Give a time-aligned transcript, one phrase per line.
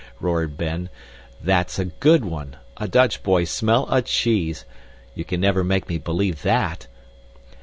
[0.19, 0.89] roared Ben.
[1.43, 2.55] "That's a good one.
[2.77, 4.65] A Dutch boy smell a cheese!
[5.13, 6.87] You can never make me believe THAT!"